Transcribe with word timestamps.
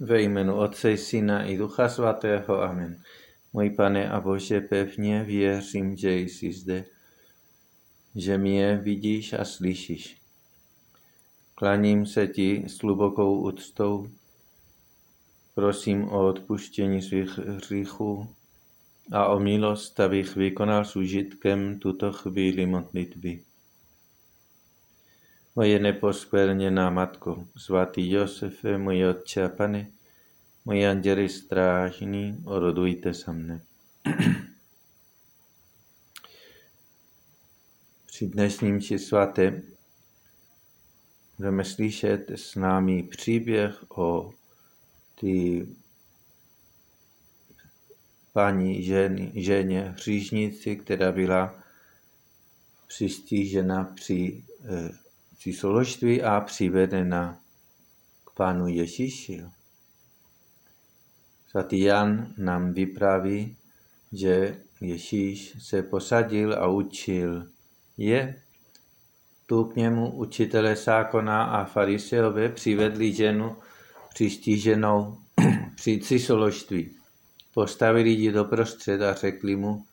Ve 0.00 0.22
jménu 0.22 0.56
Otce, 0.56 0.96
Syna 0.96 1.44
i 1.44 1.56
Ducha 1.56 1.88
Svatého. 1.88 2.62
Amen. 2.62 3.02
Můj 3.52 3.70
pane 3.70 4.10
a 4.10 4.20
Bože, 4.20 4.60
pevně 4.60 5.24
věřím, 5.24 5.96
že 5.96 6.18
jsi 6.18 6.52
zde, 6.52 6.84
že 8.14 8.38
mě 8.38 8.76
vidíš 8.76 9.32
a 9.32 9.44
slyšíš. 9.44 10.16
Klaním 11.54 12.06
se 12.06 12.26
ti 12.26 12.64
s 12.66 12.78
hlubokou 12.78 13.40
úctou. 13.40 14.08
Prosím 15.54 16.08
o 16.08 16.28
odpuštění 16.28 17.02
svých 17.02 17.38
hříchů 17.38 18.28
a 19.12 19.26
o 19.26 19.40
milost, 19.40 20.00
abych 20.00 20.36
vykonal 20.36 20.84
s 20.84 20.96
užitkem 20.96 21.78
tuto 21.78 22.12
chvíli 22.12 22.66
modlitby. 22.66 23.40
Moje 25.56 25.78
neposkvrněná 25.78 26.90
Matko, 26.90 27.46
svatý 27.56 28.10
Josefe, 28.10 28.78
můj 28.78 29.06
Otče 29.06 29.44
a 29.44 29.48
Pane, 29.48 29.90
můj 30.64 30.86
anděli 30.86 31.28
strážný, 31.28 32.42
orodujte 32.44 33.14
se 33.14 33.32
mne. 33.32 33.62
Při 38.06 38.26
dnešním 38.28 38.80
či 38.80 38.98
svatém 38.98 39.62
budeme 41.36 41.64
slyšet 41.64 42.30
s 42.30 42.54
námi 42.54 43.02
příběh 43.02 43.84
o 43.90 44.32
ty 45.14 45.66
paní 48.32 48.82
ženy, 48.82 49.32
ženě 49.34 49.80
hřížnici, 49.80 50.76
která 50.76 51.12
byla 51.12 51.54
přistížena 52.86 53.84
při 53.84 54.44
eh, 54.64 55.03
císoložství 55.38 56.22
a 56.22 56.40
přivedena 56.40 57.40
k 58.26 58.30
Pánu 58.36 58.66
Ježíši. 58.66 59.44
Svatý 61.48 61.80
Jan 61.80 62.34
nám 62.38 62.72
vypráví, 62.72 63.56
že 64.12 64.56
Ježíš 64.80 65.56
se 65.58 65.82
posadil 65.82 66.54
a 66.54 66.66
učil 66.66 67.46
je. 67.96 68.42
Tu 69.46 69.64
k 69.64 69.76
němu 69.76 70.12
učitelé 70.12 70.76
zákona 70.76 71.44
a 71.44 71.64
fariseové 71.64 72.48
přivedli 72.48 73.12
ženu 73.12 73.56
přistiženou 74.14 75.18
při 75.76 76.00
císoložství. 76.00 76.90
Postavili 77.54 78.10
ji 78.10 78.32
do 78.32 78.44
prostřed 78.44 79.02
a 79.02 79.14
řekli 79.14 79.56
mu, 79.56 79.84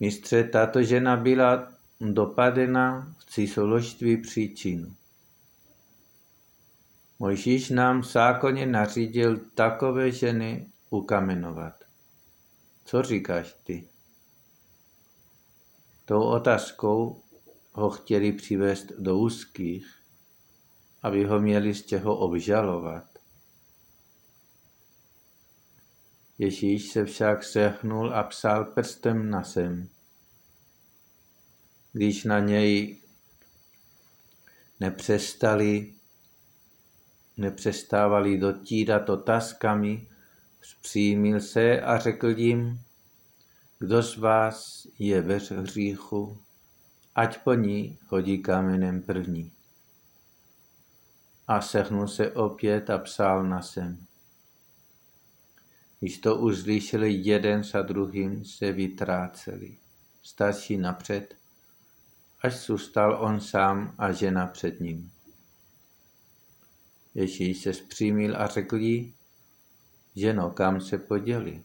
mistře, 0.00 0.44
tato 0.44 0.82
žena 0.82 1.16
byla 1.16 1.72
dopadena 2.00 3.14
v 3.32 3.34
císoložství 3.34 4.16
příčinu. 4.16 4.96
Mojžíš 7.18 7.70
nám 7.70 8.00
v 8.00 8.04
zákoně 8.04 8.66
nařídil 8.66 9.36
takové 9.54 10.10
ženy 10.10 10.72
ukamenovat. 10.90 11.84
Co 12.84 13.02
říkáš 13.02 13.56
ty? 13.64 13.88
Tou 16.04 16.22
otázkou 16.22 17.22
ho 17.72 17.90
chtěli 17.90 18.32
přivést 18.32 18.92
do 18.98 19.18
úzkých, 19.18 19.86
aby 21.02 21.24
ho 21.24 21.40
měli 21.40 21.74
z 21.74 21.86
čeho 21.86 22.16
obžalovat. 22.16 23.18
Ježíš 26.38 26.90
se 26.90 27.04
však 27.04 27.44
sehnul 27.44 28.14
a 28.14 28.22
psal 28.22 28.64
prstem 28.64 29.30
na 29.30 29.44
sem 29.44 29.88
když 31.92 32.24
na 32.24 32.40
něj 32.40 33.01
nepřestali, 34.82 35.94
nepřestávali 37.36 38.38
dotírat 38.38 39.08
otázkami, 39.08 40.08
vzpřímil 40.60 41.40
se 41.40 41.80
a 41.80 41.98
řekl 41.98 42.28
jim, 42.28 42.80
kdo 43.78 44.02
z 44.02 44.16
vás 44.16 44.86
je 44.98 45.20
ve 45.20 45.36
hříchu, 45.36 46.38
ať 47.14 47.38
po 47.38 47.54
ní 47.54 47.98
hodí 48.08 48.42
kamenem 48.42 49.02
první. 49.02 49.52
A 51.46 51.60
sehnul 51.60 52.08
se 52.08 52.32
opět 52.32 52.90
a 52.90 52.98
psal 52.98 53.44
na 53.44 53.62
sem. 53.62 54.06
Když 56.00 56.18
to 56.18 56.36
uslyšeli 56.36 57.12
jeden 57.12 57.64
za 57.64 57.82
druhým, 57.82 58.44
se 58.44 58.72
vytráceli. 58.72 59.78
Stačí 60.22 60.76
napřed 60.76 61.41
až 62.42 62.66
zůstal 62.66 63.24
on 63.24 63.40
sám 63.40 63.94
a 63.98 64.12
žena 64.12 64.46
před 64.46 64.80
ním. 64.80 65.12
Ježíš 67.14 67.62
se 67.62 67.74
zpřímil 67.74 68.36
a 68.36 68.46
řekl 68.46 68.76
jí, 68.76 69.14
ženo, 70.16 70.50
kam 70.50 70.80
se 70.80 70.98
poděli? 70.98 71.62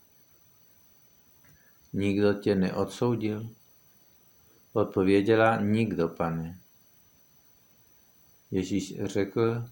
Nikdo 1.94 2.34
tě 2.34 2.56
neodsoudil? 2.56 3.50
Odpověděla, 4.74 5.62
nikdo, 5.62 6.10
pane. 6.10 6.60
Ježíš 8.52 8.94
řekl, 9.04 9.70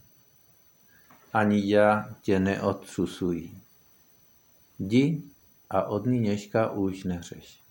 ani 1.34 1.72
já 1.72 2.16
tě 2.22 2.40
neodsusuji. 2.40 3.62
Jdi 4.80 5.24
a 5.70 5.84
od 5.84 6.06
nynějška 6.06 6.72
už 6.72 7.04
neřeš. 7.04 7.65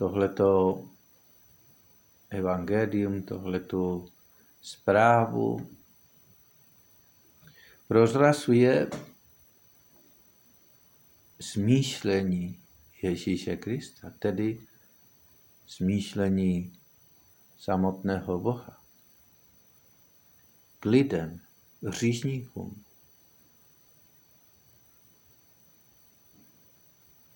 Tohleto 0.00 0.80
evangelium, 2.32 3.22
tohleto 3.22 4.08
zprávu 4.62 5.68
prozrasuje 7.88 8.88
smýšlení 11.40 12.56
Ježíše 13.02 13.56
Krista, 13.56 14.10
tedy 14.18 14.60
smýšlení 15.66 16.72
samotného 17.58 18.38
Boha 18.40 18.80
k 20.80 20.84
lidem, 20.84 21.40
hříšníkům. 21.84 22.84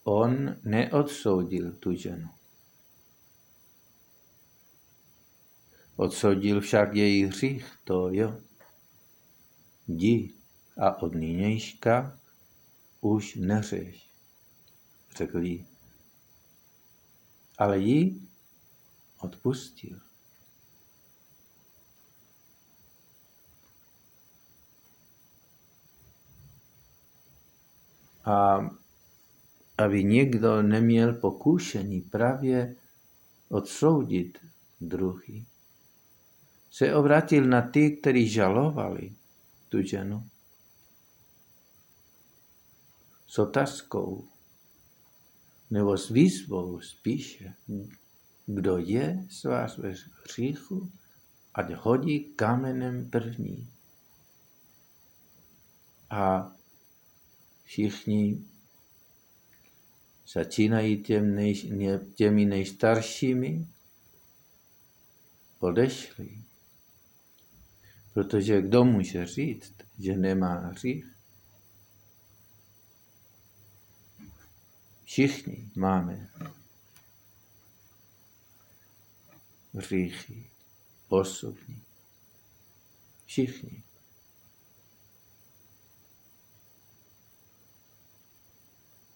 On 0.05 0.57
neodsoudil 0.65 1.73
tu 1.73 1.93
ženu. 1.93 2.29
Odsoudil 5.97 6.61
však 6.61 6.95
její 6.95 7.25
hřích, 7.25 7.79
to 7.85 8.09
jo. 8.11 8.41
Jdi 9.89 10.35
a 10.81 11.03
od 11.03 11.15
nynějška 11.15 12.19
už 13.01 13.35
neřeš, 13.35 14.11
řekl 15.17 15.39
jí. 15.39 15.67
Ale 17.59 17.79
jí 17.79 18.29
odpustil. 19.21 20.01
A 28.25 28.71
aby 29.79 30.05
někdo 30.05 30.63
neměl 30.63 31.15
pokušení 31.15 32.01
právě 32.01 32.77
odsoudit 33.49 34.39
druhý 34.81 35.47
se 36.75 36.95
obratil 36.95 37.45
na 37.45 37.63
ty, 37.63 37.97
kteří 37.97 38.29
žalovali 38.29 39.13
tu 39.69 39.83
ženu 39.83 40.31
s 43.27 43.39
otázkou 43.39 44.29
nebo 45.71 45.99
s 45.99 46.11
výzvou 46.11 46.81
spíše, 46.81 47.55
kdo 48.47 48.79
je 48.79 49.27
z 49.31 49.45
vás 49.45 49.79
ve 49.79 49.95
hříchu, 50.25 50.93
ať 51.55 51.71
hodí 51.75 52.25
kamenem 52.25 53.11
první. 53.11 53.69
A 56.11 56.53
všichni 57.63 58.45
začínají 60.33 61.03
těm 61.03 61.35
nej, 61.35 61.55
těmi 62.15 62.45
nejstaršími, 62.45 63.67
odešli. 65.59 66.45
Protože 68.15 68.63
kdo 68.63 68.85
může 68.85 69.27
říct, 69.27 69.75
že 69.99 70.17
nemá 70.17 70.55
hřích? 70.55 71.15
Všichni 75.05 75.71
máme 75.77 76.31
hříchy 79.75 80.51
osobní. 81.09 81.83
Všichni. 83.27 83.83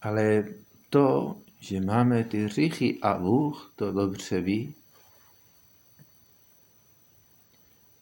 Ale 0.01 0.45
to, 0.91 1.37
že 1.61 1.81
máme 1.81 2.25
ty 2.25 2.45
hříchy 2.45 2.99
a 3.03 3.19
Bůh 3.19 3.73
to 3.77 3.93
dobře 3.93 4.41
ví, 4.41 4.75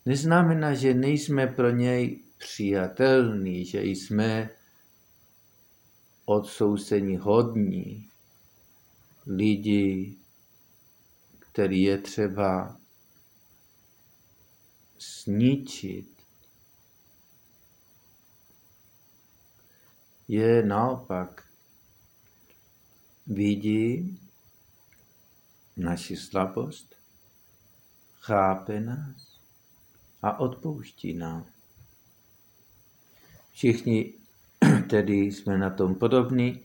neznamená, 0.06 0.74
že 0.74 0.94
nejsme 0.94 1.46
pro 1.46 1.70
něj 1.70 2.22
přijatelní, 2.38 3.64
že 3.64 3.82
jsme 3.82 4.50
odsouzení 6.24 7.16
hodní 7.16 8.10
lidi, 9.26 10.16
který 11.38 11.82
je 11.82 11.98
třeba 11.98 12.80
zničit. 14.98 16.08
Je 20.28 20.62
naopak 20.62 21.48
vidí 23.26 24.18
naši 25.76 26.16
slabost, 26.16 26.94
chápe 28.14 28.80
nás 28.80 29.35
a 30.26 30.38
odpouští 30.38 31.14
nám. 31.14 31.46
Všichni 33.52 34.14
tedy 34.90 35.16
jsme 35.16 35.58
na 35.58 35.70
tom 35.70 35.94
podobní 35.94 36.60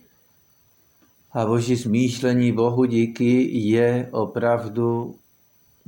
a 1.32 1.46
boží 1.46 1.78
smýšlení 1.78 2.52
Bohu 2.52 2.86
díky 2.86 3.60
je 3.60 4.10
opravdu 4.12 5.20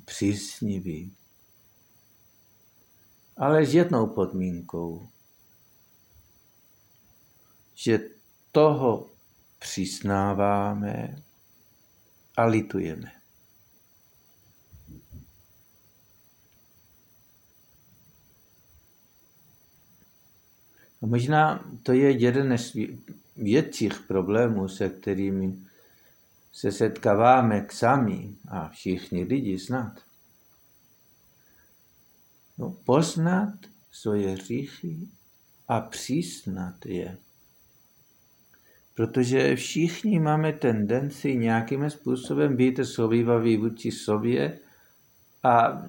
přísnivý. 0.05 1.13
Ale 3.37 3.65
s 3.65 3.73
jednou 3.73 4.07
podmínkou, 4.07 5.09
že 7.75 7.99
toho 8.51 9.09
přiznáváme 9.59 11.23
a 12.37 12.45
litujeme. 12.45 13.22
A 21.03 21.05
možná 21.05 21.65
to 21.83 21.93
je 21.93 22.11
jeden 22.11 22.57
z 22.57 22.77
větších 23.35 23.99
problémů, 24.07 24.67
se 24.67 24.89
kterými 24.89 25.57
se 26.51 26.71
setkáváme 26.71 27.67
sami 27.71 28.35
a 28.47 28.69
všichni 28.69 29.23
lidi 29.23 29.59
snad. 29.59 30.01
No, 32.57 32.75
poznat 32.85 33.53
svoje 33.91 34.29
hříchy 34.29 34.97
a 35.67 35.81
přiznat 35.81 36.85
je. 36.85 37.17
Protože 38.95 39.55
všichni 39.55 40.19
máme 40.19 40.53
tendenci 40.53 41.35
nějakým 41.35 41.89
způsobem 41.89 42.55
být 42.55 42.79
sobývaví 42.83 43.57
vůči 43.57 43.91
sobě 43.91 44.59
a 45.43 45.85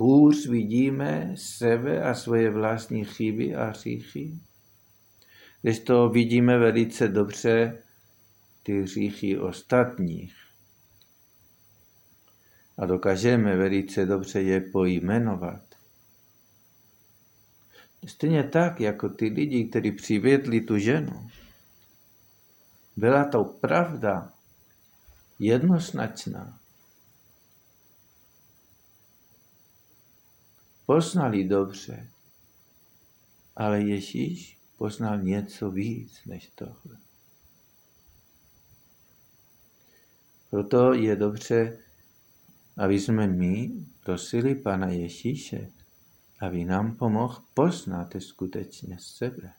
hůř 0.00 0.46
vidíme 0.46 1.34
sebe 1.36 2.02
a 2.02 2.14
svoje 2.14 2.50
vlastní 2.50 3.04
chyby 3.04 3.54
a 3.54 3.64
hříchy. 3.64 4.38
Když 5.62 5.78
to 5.78 6.08
vidíme 6.08 6.58
velice 6.58 7.08
dobře 7.08 7.82
ty 8.62 8.82
hříchy 8.82 9.38
ostatních. 9.38 10.34
A 12.78 12.86
dokážeme 12.86 13.56
velice 13.56 14.06
dobře 14.06 14.42
je 14.42 14.60
pojmenovat. 14.60 15.62
Stejně 18.06 18.44
tak, 18.44 18.80
jako 18.80 19.08
ty 19.08 19.28
lidi, 19.28 19.64
kteří 19.64 19.92
přivedli 19.92 20.60
tu 20.60 20.78
ženu. 20.78 21.30
Byla 22.96 23.24
to 23.24 23.44
pravda 23.44 24.32
jednoznačná. 25.38 26.59
Poznali 30.90 31.44
dobře, 31.44 32.08
ale 33.56 33.80
Ježíš 33.80 34.58
poznal 34.76 35.18
něco 35.18 35.70
víc 35.70 36.20
než 36.26 36.50
tohle. 36.54 36.98
Proto 40.50 40.92
je 40.92 41.16
dobře, 41.16 41.78
aby 42.76 43.00
jsme 43.00 43.26
my 43.26 43.70
prosili 44.04 44.54
Pana 44.54 44.88
Ježíše, 44.88 45.70
aby 46.40 46.64
nám 46.64 46.96
pomohl 46.96 47.42
poznat 47.54 48.14
skutečně 48.18 48.98
sebe. 49.00 49.52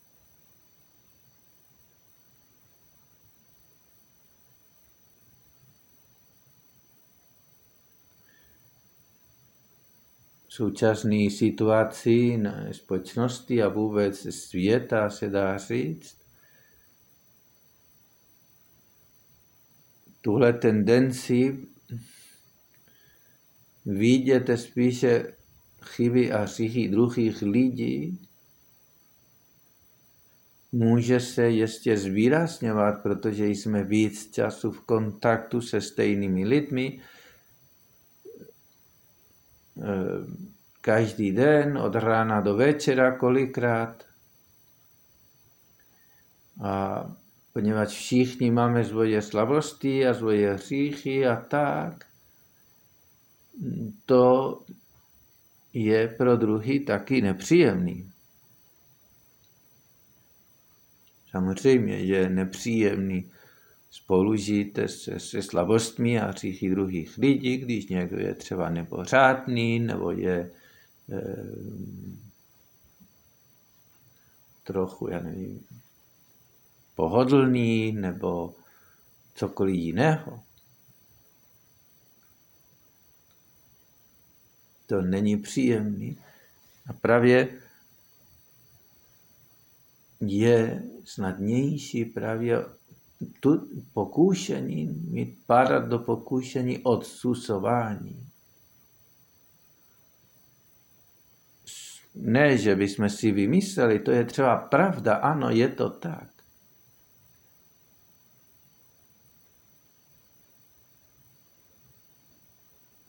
Současné 10.62 11.30
situaci 11.30 12.38
na 12.38 12.74
společnosti 12.74 13.64
a 13.64 13.70
vůbec 13.70 14.28
světa 14.30 15.10
se 15.10 15.30
dá 15.30 15.58
říct, 15.58 16.18
tuhle 20.22 20.54
tendenci 20.54 21.68
vidíte 23.86 24.58
spíše 24.58 25.34
chyby 25.86 26.32
a 26.32 26.44
hříchy 26.44 26.90
druhých 26.90 27.42
lidí, 27.42 28.28
může 30.72 31.20
se 31.20 31.50
ještě 31.50 31.98
zvýrazňovat, 31.98 33.02
protože 33.02 33.48
jsme 33.48 33.84
víc 33.84 34.32
času 34.32 34.72
v 34.72 34.82
kontaktu 34.82 35.62
se 35.62 35.82
stejnými 35.82 36.46
lidmi, 36.46 37.02
každý 40.82 41.32
den, 41.32 41.78
od 41.78 41.96
rána 41.96 42.42
do 42.42 42.56
večera 42.56 43.18
kolikrát. 43.18 44.04
A 46.64 47.06
poněvadž 47.54 47.90
všichni 47.90 48.52
máme 48.52 48.86
svoje 48.86 49.22
slabosti 49.22 50.08
a 50.08 50.14
svoje 50.14 50.54
hříchy 50.54 51.28
a 51.28 51.36
tak, 51.36 52.06
to 54.06 54.60
je 55.74 56.08
pro 56.08 56.38
druhý 56.38 56.86
taky 56.86 57.22
nepříjemný. 57.22 58.12
Samozřejmě 61.30 61.98
je 61.98 62.30
nepříjemný 62.30 63.32
spolužít 63.92 64.80
se, 64.86 65.20
se 65.20 65.42
slabostmi 65.42 66.20
a 66.20 66.28
hříchy 66.28 66.70
druhých 66.70 67.18
lidí, 67.18 67.58
když 67.58 67.88
někdo 67.88 68.18
je 68.18 68.36
třeba 68.36 68.70
nepořádný 68.70 69.80
nebo 69.80 70.12
je 70.12 70.52
eh, 71.12 71.46
trochu, 74.64 75.08
já 75.08 75.20
nevím, 75.20 75.66
pohodlný 76.96 77.92
nebo 77.92 78.56
cokoliv 79.36 79.76
jiného. 79.76 80.44
to 84.92 85.02
není 85.02 85.38
příjemný. 85.38 86.18
A 86.88 86.94
právě 86.94 87.60
je 90.22 90.84
snadnější 91.04 92.06
právě 92.06 92.66
tu 93.40 93.68
pokušení, 93.94 94.86
mít 94.86 95.38
padat 95.46 95.88
do 95.88 96.00
pokušení 96.00 96.80
odsusování. 96.80 98.28
Ne, 102.16 102.58
že 102.58 102.76
bychom 102.76 103.10
si 103.10 103.32
vymysleli, 103.32 104.00
to 104.00 104.12
je 104.12 104.26
třeba 104.26 104.58
pravda, 104.58 105.16
ano, 105.16 105.50
je 105.50 105.70
to 105.70 105.90
tak. 105.90 106.30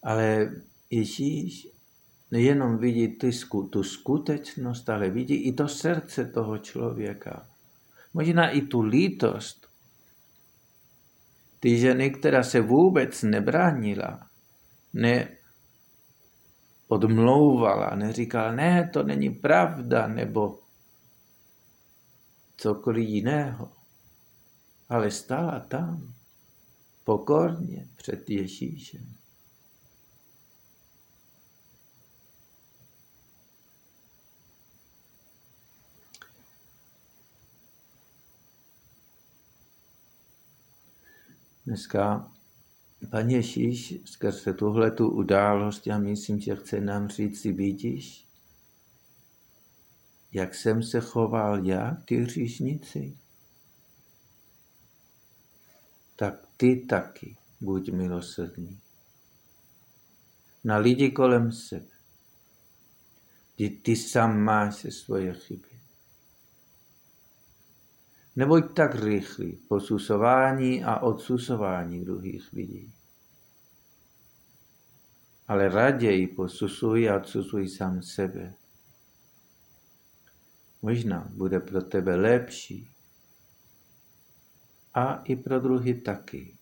Ale 0.03 0.51
Ježíš 0.91 1.69
nejenom 2.31 2.79
vidí 2.79 3.09
ty, 3.09 3.31
tu 3.71 3.83
skutečnost, 3.83 4.89
ale 4.89 5.11
vidí 5.11 5.35
i 5.35 5.53
to 5.53 5.69
srdce 5.69 6.25
toho 6.25 6.59
člověka. 6.59 7.49
Možná 8.15 8.51
i 8.51 8.63
tu 8.63 8.81
lítost. 8.81 9.72
Ty 11.63 11.79
ženy, 11.79 12.11
která 12.11 12.43
se 12.43 12.61
vůbec 12.61 13.23
nebránila, 13.23 14.31
ne 14.93 15.29
odmlouvala, 16.89 17.97
neříkala, 17.97 18.53
ne, 18.53 18.91
to 18.93 19.03
není 19.03 19.31
pravda, 19.31 20.07
nebo 20.07 20.59
cokoliv 22.57 23.09
jiného. 23.09 23.73
Ale 24.89 25.11
stála 25.11 25.61
tam, 25.61 26.15
pokorně 27.05 27.89
před 27.97 28.31
Ježíšem. 28.31 29.15
Dneska 41.73 42.33
Pan 43.11 43.31
Ježíš 43.31 43.95
skrze 44.05 44.55
tuhle 44.55 44.91
tu 44.91 45.11
událost, 45.11 45.87
já 45.87 45.99
myslím, 45.99 46.41
že 46.41 46.57
chce 46.57 46.81
nám 46.81 47.09
říct, 47.09 47.41
si 47.41 47.53
vidíš, 47.53 48.29
jak 50.33 50.55
jsem 50.55 50.83
se 50.83 51.01
choval 51.01 51.67
já, 51.67 51.95
ty 52.05 52.27
říšnici, 52.27 53.17
tak 56.17 56.47
ty 56.57 56.77
taky 56.77 57.37
buď 57.61 57.91
milosrdný. 57.93 58.81
Na 60.65 60.77
lidi 60.77 61.11
kolem 61.11 61.53
sebe. 61.53 61.97
Ty, 63.57 63.71
ty 63.71 63.97
sám 63.97 64.39
máš 64.39 64.75
svoje 64.75 65.35
chyby. 65.35 65.72
Nebuď 68.37 68.75
tak 68.75 68.95
rychlý 68.95 69.53
posusování 69.53 70.85
a 70.85 70.99
odsusování 70.99 72.05
druhých 72.05 72.53
lidí. 72.53 72.93
Ale 75.49 75.69
raději 75.69 76.27
posusuj 76.27 77.11
a 77.11 77.17
odsusuj 77.17 77.69
sám 77.69 78.03
sebe. 78.03 78.55
Možná 80.83 81.29
bude 81.35 81.61
pro 81.61 81.83
tebe 81.83 82.17
lepší 82.17 82.89
a 84.95 85.15
i 85.15 85.37
pro 85.37 85.61
druhý 85.61 86.01
taky. 86.01 86.57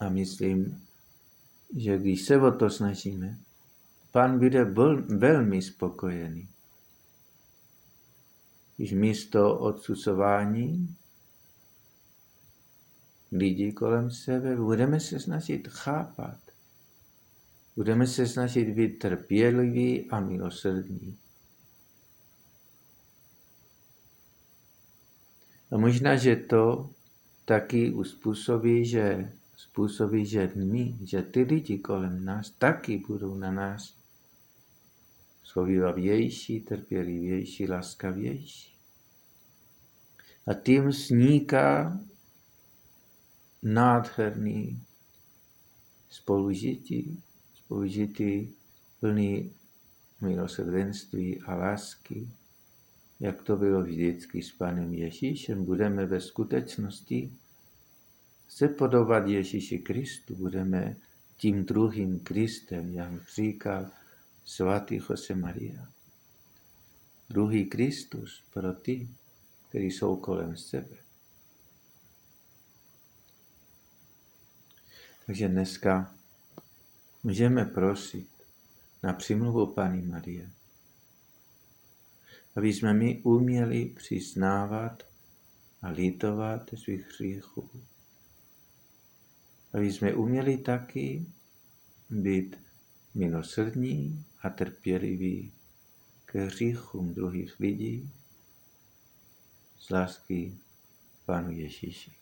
A 0.00 0.08
myslím, 0.08 0.86
že 1.76 1.98
když 1.98 2.22
se 2.22 2.40
o 2.40 2.50
to 2.50 2.70
snažíme, 2.70 3.38
Pán 4.14 4.38
bude 4.38 4.64
velmi 5.18 5.62
spokojený. 5.62 6.53
Když 8.76 8.92
místo 8.92 9.58
odsusování 9.58 10.96
lidí 13.32 13.72
kolem 13.72 14.10
sebe 14.10 14.56
budeme 14.56 15.00
se 15.00 15.20
snažit 15.20 15.68
chápat. 15.68 16.38
Budeme 17.76 18.06
se 18.06 18.26
snažit 18.26 18.74
být 18.74 18.98
trpěliví 18.98 20.10
a 20.10 20.20
milosrdní. 20.20 21.18
A 25.70 25.76
možná, 25.76 26.16
že 26.16 26.36
to 26.36 26.90
taky 27.44 27.90
uspůsobí, 27.90 28.86
že 28.86 29.32
způsobí, 29.56 30.26
že 30.26 30.52
my, 30.54 30.98
že 31.04 31.22
ty 31.22 31.42
lidi 31.42 31.78
kolem 31.78 32.24
nás 32.24 32.50
taky 32.50 32.98
budou 32.98 33.34
na 33.34 33.52
nás 33.52 33.94
schovývavější, 35.54 36.60
trpělivější, 36.60 37.68
laskavější. 37.68 38.74
A 40.46 40.54
tím 40.54 40.92
sníká 40.92 42.00
nádherný 43.62 44.82
spolužití, 46.10 47.22
spolužití 47.54 48.54
plný 49.00 49.52
milosrdenství 50.20 51.42
a 51.42 51.54
lásky, 51.54 52.28
jak 53.20 53.42
to 53.42 53.56
bylo 53.56 53.82
vždycky 53.82 54.42
s 54.42 54.52
Panem 54.52 54.94
Ježíšem, 54.94 55.64
budeme 55.64 56.06
ve 56.06 56.20
skutečnosti 56.20 57.32
se 58.48 58.68
podobat 58.68 59.26
Ježíši 59.26 59.78
Kristu, 59.78 60.34
budeme 60.34 60.96
tím 61.36 61.64
druhým 61.64 62.20
Kristem, 62.20 62.94
jak 62.94 63.28
říkal 63.34 63.90
svatý 64.44 65.00
Jose 65.10 65.34
Maria. 65.34 65.88
Druhý 67.30 67.64
Kristus 67.66 68.44
pro 68.52 68.72
ty, 68.72 69.08
kteří 69.68 69.86
jsou 69.86 70.16
kolem 70.16 70.56
sebe. 70.56 70.96
Takže 75.26 75.48
dneska 75.48 76.14
můžeme 77.22 77.64
prosit 77.64 78.28
na 79.02 79.12
přimluvu 79.12 79.66
Pany 79.66 80.02
Marie, 80.02 80.50
aby 82.56 82.72
jsme 82.72 82.94
my 82.94 83.22
uměli 83.22 83.84
přiznávat 83.84 85.02
a 85.82 85.88
litovat 85.88 86.70
svých 86.76 87.06
hříchů 87.06 87.84
aby 89.74 89.92
jsme 89.92 90.14
uměli 90.14 90.56
taky 90.56 91.26
být 92.10 92.63
milosrdní 93.14 94.24
a 94.42 94.50
trpěliví 94.50 95.52
k 96.24 96.34
hříchům 96.34 97.14
druhých 97.14 97.60
lidí 97.60 98.10
z 99.78 99.90
lásky 99.90 100.54
Pánu 101.26 101.50
Ježíši. 101.50 102.12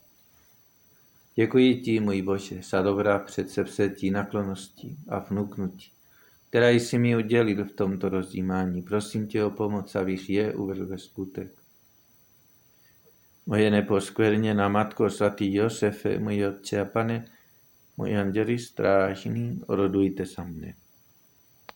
Děkuji 1.34 1.80
ti, 1.80 2.00
můj 2.00 2.22
Bože, 2.22 2.60
za 2.62 2.82
dobrá 2.82 3.18
předsevzetí, 3.18 4.10
naklonosti 4.10 4.96
a 5.08 5.18
vnuknutí, 5.18 5.92
která 6.48 6.68
jsi 6.68 6.98
mi 6.98 7.16
udělil 7.16 7.64
v 7.64 7.72
tomto 7.72 8.08
rozdímání. 8.08 8.82
Prosím 8.82 9.26
tě 9.26 9.44
o 9.44 9.50
pomoc, 9.50 9.94
abych 9.94 10.30
je 10.30 10.54
uvedl 10.54 10.86
ve 10.86 10.98
skutek. 10.98 11.52
Moje 13.46 13.70
neposkvrněná 13.70 14.68
Matko, 14.68 15.10
svatý 15.10 15.54
Josefe, 15.54 16.18
můj 16.18 16.46
Otče 16.46 16.80
a 16.80 16.84
Pane, 16.84 17.28
můj 17.96 18.18
anděli 18.18 18.58
strážný, 18.58 19.60
orodujte 19.66 20.26
za 20.26 20.44
mne. 20.44 20.81